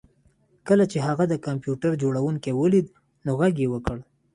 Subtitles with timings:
[0.67, 2.87] کله چې هغه د کمپیوټر جوړونکی ولید
[3.25, 3.97] نو غږ یې وکړ